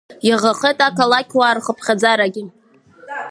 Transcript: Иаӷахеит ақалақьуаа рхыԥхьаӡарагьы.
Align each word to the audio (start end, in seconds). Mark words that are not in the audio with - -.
Иаӷахеит 0.27 0.79
ақалақьуаа 0.87 1.55
рхыԥхьаӡарагьы. 1.57 2.43